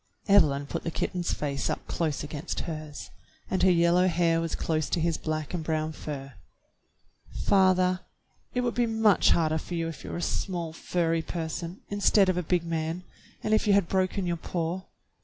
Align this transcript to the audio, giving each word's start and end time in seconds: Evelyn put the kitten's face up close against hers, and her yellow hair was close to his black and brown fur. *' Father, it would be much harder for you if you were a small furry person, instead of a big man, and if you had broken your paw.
Evelyn 0.27 0.65
put 0.65 0.81
the 0.83 0.89
kitten's 0.89 1.31
face 1.31 1.69
up 1.69 1.85
close 1.85 2.23
against 2.23 2.61
hers, 2.61 3.11
and 3.51 3.61
her 3.61 3.69
yellow 3.69 4.07
hair 4.07 4.41
was 4.41 4.55
close 4.55 4.89
to 4.89 4.99
his 4.99 5.15
black 5.19 5.53
and 5.53 5.63
brown 5.63 5.91
fur. 5.91 6.33
*' 6.89 7.45
Father, 7.45 7.99
it 8.55 8.61
would 8.61 8.73
be 8.73 8.87
much 8.87 9.29
harder 9.29 9.59
for 9.59 9.75
you 9.75 9.87
if 9.87 10.03
you 10.03 10.09
were 10.09 10.17
a 10.17 10.23
small 10.23 10.73
furry 10.73 11.21
person, 11.21 11.81
instead 11.89 12.29
of 12.29 12.35
a 12.37 12.41
big 12.41 12.63
man, 12.63 13.03
and 13.43 13.53
if 13.53 13.67
you 13.67 13.73
had 13.73 13.87
broken 13.87 14.25
your 14.25 14.37
paw. 14.37 14.81